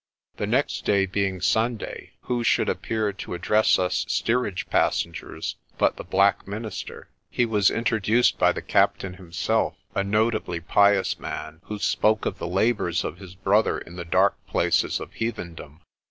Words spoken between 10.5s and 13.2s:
pious man, who spoke of the labours of